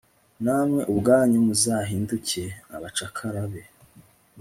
namwe 0.43 0.81
ubwanyu 0.91 1.37
muzahinduke 1.47 2.43
abacakara 2.75 3.41
be 3.51 3.63